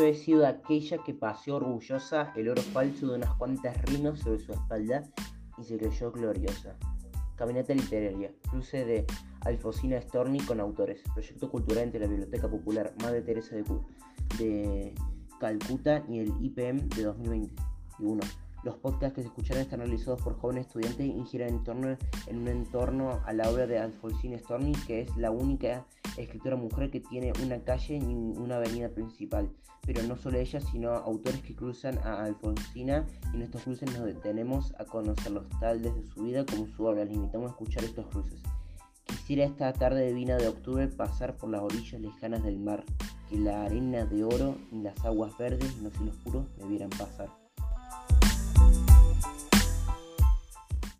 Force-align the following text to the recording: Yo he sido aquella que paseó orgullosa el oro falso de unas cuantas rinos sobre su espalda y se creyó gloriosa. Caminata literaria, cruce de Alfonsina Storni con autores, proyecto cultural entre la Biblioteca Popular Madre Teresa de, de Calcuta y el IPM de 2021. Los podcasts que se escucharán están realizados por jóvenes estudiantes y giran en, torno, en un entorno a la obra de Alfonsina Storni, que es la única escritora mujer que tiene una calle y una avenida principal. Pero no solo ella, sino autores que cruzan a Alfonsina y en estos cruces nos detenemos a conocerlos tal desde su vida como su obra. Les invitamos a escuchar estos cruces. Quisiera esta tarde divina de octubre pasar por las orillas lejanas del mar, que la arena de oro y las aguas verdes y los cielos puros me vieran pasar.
Yo 0.00 0.06
he 0.06 0.14
sido 0.14 0.46
aquella 0.46 0.96
que 1.04 1.12
paseó 1.12 1.56
orgullosa 1.56 2.32
el 2.34 2.48
oro 2.48 2.62
falso 2.62 3.08
de 3.08 3.16
unas 3.16 3.34
cuantas 3.34 3.76
rinos 3.82 4.20
sobre 4.20 4.38
su 4.38 4.50
espalda 4.50 5.02
y 5.58 5.64
se 5.64 5.76
creyó 5.76 6.10
gloriosa. 6.10 6.74
Caminata 7.36 7.74
literaria, 7.74 8.32
cruce 8.50 8.86
de 8.86 9.06
Alfonsina 9.42 10.00
Storni 10.00 10.40
con 10.40 10.58
autores, 10.58 11.02
proyecto 11.12 11.50
cultural 11.50 11.84
entre 11.84 12.00
la 12.00 12.06
Biblioteca 12.06 12.48
Popular 12.48 12.94
Madre 13.02 13.20
Teresa 13.20 13.56
de, 13.56 13.64
de 14.38 14.94
Calcuta 15.38 16.02
y 16.08 16.20
el 16.20 16.32
IPM 16.40 16.88
de 16.96 17.02
2021. 17.02 18.22
Los 18.64 18.76
podcasts 18.76 19.16
que 19.16 19.20
se 19.20 19.28
escucharán 19.28 19.64
están 19.64 19.80
realizados 19.80 20.22
por 20.22 20.38
jóvenes 20.38 20.68
estudiantes 20.68 21.06
y 21.08 21.22
giran 21.26 21.50
en, 21.50 21.62
torno, 21.62 21.98
en 22.26 22.38
un 22.38 22.48
entorno 22.48 23.20
a 23.26 23.34
la 23.34 23.50
obra 23.50 23.66
de 23.66 23.78
Alfonsina 23.78 24.38
Storni, 24.38 24.72
que 24.86 25.02
es 25.02 25.14
la 25.18 25.30
única 25.30 25.84
escritora 26.16 26.56
mujer 26.56 26.90
que 26.90 27.00
tiene 27.00 27.32
una 27.42 27.60
calle 27.60 27.96
y 27.96 28.04
una 28.04 28.56
avenida 28.56 28.88
principal. 28.88 29.50
Pero 29.86 30.02
no 30.02 30.16
solo 30.16 30.38
ella, 30.38 30.60
sino 30.60 30.90
autores 30.90 31.42
que 31.42 31.54
cruzan 31.54 31.98
a 31.98 32.24
Alfonsina 32.24 33.06
y 33.32 33.36
en 33.36 33.42
estos 33.42 33.62
cruces 33.62 33.90
nos 33.92 34.04
detenemos 34.04 34.74
a 34.78 34.84
conocerlos 34.84 35.46
tal 35.60 35.82
desde 35.82 36.04
su 36.04 36.24
vida 36.24 36.44
como 36.44 36.66
su 36.66 36.84
obra. 36.84 37.04
Les 37.04 37.14
invitamos 37.14 37.48
a 37.48 37.52
escuchar 37.52 37.84
estos 37.84 38.06
cruces. 38.08 38.40
Quisiera 39.06 39.44
esta 39.44 39.72
tarde 39.72 40.06
divina 40.06 40.36
de 40.36 40.48
octubre 40.48 40.86
pasar 40.88 41.36
por 41.36 41.50
las 41.50 41.62
orillas 41.62 42.00
lejanas 42.00 42.44
del 42.44 42.58
mar, 42.58 42.84
que 43.28 43.38
la 43.38 43.64
arena 43.64 44.04
de 44.04 44.24
oro 44.24 44.56
y 44.70 44.82
las 44.82 45.04
aguas 45.04 45.36
verdes 45.38 45.76
y 45.78 45.84
los 45.84 45.92
cielos 45.94 46.16
puros 46.24 46.46
me 46.58 46.68
vieran 46.68 46.90
pasar. 46.90 47.28